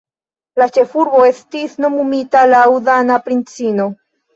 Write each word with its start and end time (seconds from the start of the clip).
La 0.61 0.67
ĉefurbo 0.77 1.21
estis 1.33 1.77
nomumita 1.87 2.45
laŭ 2.57 2.67
dana 2.93 3.23
princino. 3.33 3.93